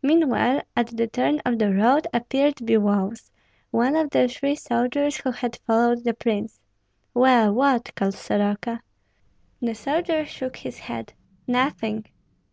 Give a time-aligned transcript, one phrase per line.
[0.00, 3.32] Meanwhile at the turn of the road appeared Biloüs,
[3.72, 6.60] one of the three soldiers who had followed the prince.
[7.12, 8.82] "Well, what?" called Soroka.
[9.60, 11.14] The soldier shook his head.
[11.48, 12.06] "Nothing!"